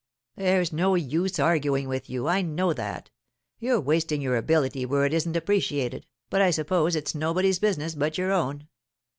'There's 0.35 0.73
no 0.73 0.95
use 0.95 1.37
arguing 1.37 1.87
with 1.87 2.09
you, 2.09 2.27
I 2.27 2.41
know 2.41 2.73
that. 2.73 3.11
You're 3.59 3.79
wasting 3.79 4.19
your 4.19 4.35
ability 4.35 4.83
where 4.83 5.05
it 5.05 5.13
isn't 5.13 5.37
appreciated, 5.37 6.07
but 6.31 6.41
I 6.41 6.49
suppose 6.49 6.95
it's 6.95 7.13
nobody's 7.13 7.59
business 7.59 7.93
but 7.93 8.17
your 8.17 8.31
own. 8.31 8.67